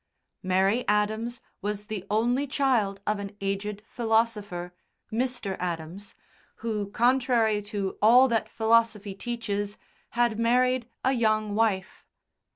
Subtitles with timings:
[0.41, 4.73] Mary Adams was the only child of an aged philosopher,
[5.13, 5.55] Mr.
[5.59, 6.15] Adams,
[6.65, 9.77] who, contrary to all that philosophy teaches,
[10.17, 12.03] had married a young wife.